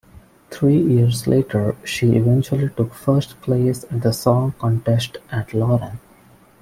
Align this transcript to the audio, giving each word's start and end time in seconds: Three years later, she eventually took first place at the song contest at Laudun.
Three 0.49 0.77
years 0.81 1.27
later, 1.27 1.75
she 1.85 2.15
eventually 2.15 2.69
took 2.75 2.91
first 2.91 3.39
place 3.41 3.83
at 3.83 4.01
the 4.01 4.11
song 4.11 4.55
contest 4.57 5.17
at 5.31 5.49
Laudun. 5.49 5.99